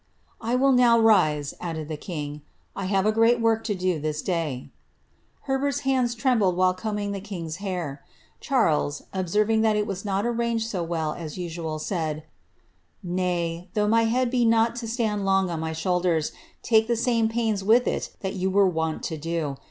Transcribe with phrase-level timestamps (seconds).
[0.41, 2.41] "'ow rise," added the king;^
[2.75, 7.57] I have a great work to do this *rt's hands trembled while combing the king's
[7.57, 8.03] hair.
[8.39, 12.23] Charles, at it was not arranged so well as usual, said, ^
[13.03, 16.31] Nay, though not to stand long on my shoulders,
[16.63, 17.61] take the same pains
[18.23, 19.57] you were wont to do.